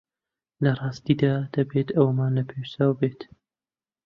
[0.63, 3.19] لە ڕاستیدا دەبێت ئەوەمان لە پێشچاو بێت